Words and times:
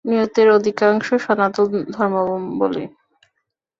নিহতদের 0.05 0.47
অধিকাংশই 0.49 1.19
সনাতন 1.19 1.69
ধর্মাবলম্বী। 1.91 2.85